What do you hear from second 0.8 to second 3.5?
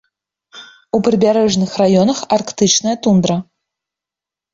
У прыбярэжных раёнах арктычная тундра.